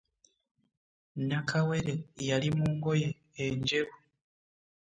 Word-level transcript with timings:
Nakawere 1.27 1.95
yali 2.29 2.49
mungoye 2.57 3.09
enjeru? 3.45 3.93